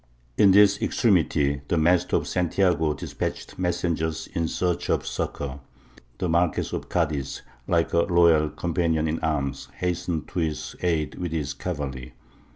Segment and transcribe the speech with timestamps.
[0.35, 5.59] "In this extremity the Master of Santiago despatched messengers in search of succour.
[6.17, 11.31] The Marquess of Cadiz, like a loyal companion in arms, hastened to his aid with
[11.33, 12.15] his cavalry.